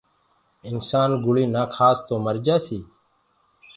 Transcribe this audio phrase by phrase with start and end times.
[0.69, 2.79] انسآن گُݪي نآ کآس تو مرجآسي